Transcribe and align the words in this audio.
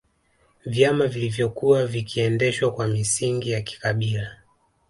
Vyama 0.65 1.05
vilivyokuwa 1.07 1.87
vikiendeshwa 1.87 2.71
kwa 2.73 2.87
misingi 2.87 3.51
ya 3.51 3.61
kikabila 3.61 4.37